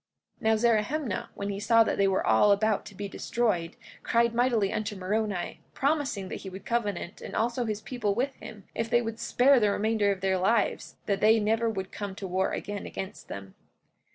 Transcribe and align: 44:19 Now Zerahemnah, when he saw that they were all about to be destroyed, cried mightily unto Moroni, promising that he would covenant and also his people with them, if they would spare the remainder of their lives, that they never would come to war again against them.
44:19 0.41 0.41
Now 0.45 0.55
Zerahemnah, 0.55 1.29
when 1.35 1.49
he 1.49 1.59
saw 1.59 1.83
that 1.83 1.99
they 1.99 2.07
were 2.07 2.25
all 2.25 2.51
about 2.51 2.87
to 2.87 2.95
be 2.95 3.07
destroyed, 3.07 3.75
cried 4.01 4.33
mightily 4.33 4.73
unto 4.73 4.95
Moroni, 4.95 5.61
promising 5.75 6.27
that 6.29 6.37
he 6.41 6.49
would 6.49 6.65
covenant 6.65 7.21
and 7.21 7.35
also 7.35 7.65
his 7.65 7.81
people 7.81 8.15
with 8.15 8.39
them, 8.39 8.63
if 8.73 8.89
they 8.89 9.03
would 9.03 9.19
spare 9.19 9.59
the 9.59 9.69
remainder 9.69 10.11
of 10.11 10.21
their 10.21 10.39
lives, 10.39 10.95
that 11.05 11.21
they 11.21 11.39
never 11.39 11.69
would 11.69 11.91
come 11.91 12.15
to 12.15 12.25
war 12.27 12.51
again 12.51 12.87
against 12.87 13.27
them. 13.27 13.53